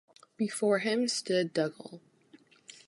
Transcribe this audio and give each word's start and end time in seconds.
Before 0.35 0.79
him 0.79 1.07
stood 1.07 1.53
Dougal. 1.53 2.01